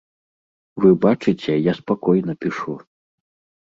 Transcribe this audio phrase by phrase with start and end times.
[0.85, 2.73] Вы бачыце, я спакойна пішу.